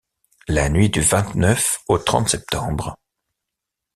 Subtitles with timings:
[0.47, 2.97] La nuit du vingt-neuf au trente septembre